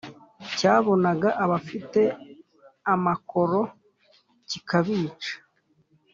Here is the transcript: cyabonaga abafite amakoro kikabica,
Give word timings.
cyabonaga 0.57 1.29
abafite 1.43 2.01
amakoro 2.93 3.59
kikabica, 4.49 5.33